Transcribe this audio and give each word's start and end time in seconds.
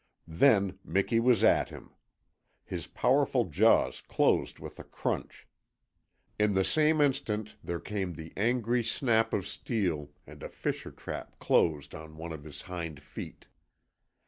Then 0.27 0.79
Miki 0.83 1.19
was 1.19 1.43
at 1.43 1.69
him. 1.69 1.93
His 2.65 2.87
powerful 2.87 3.45
jaws 3.45 4.01
closed 4.01 4.57
with 4.57 4.79
a 4.79 4.83
crunch. 4.83 5.47
In 6.39 6.55
the 6.55 6.63
same 6.63 6.99
instant 6.99 7.55
there 7.63 7.79
came 7.79 8.13
the 8.13 8.33
angry 8.35 8.81
snap 8.83 9.31
of 9.31 9.45
steel 9.47 10.09
and 10.25 10.41
a 10.41 10.49
fisher 10.49 10.89
trap 10.91 11.37
closed 11.37 11.93
on 11.93 12.17
one 12.17 12.31
of 12.31 12.45
his 12.45 12.63
hind 12.63 12.99
feet. 12.99 13.45